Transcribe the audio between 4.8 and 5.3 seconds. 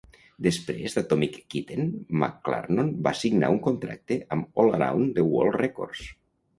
Around